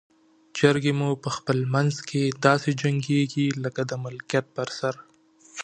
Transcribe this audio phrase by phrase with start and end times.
[0.57, 4.93] چرګې مو په خپل منځ کې داسې جنګیږي لکه د ملکیت پر سر.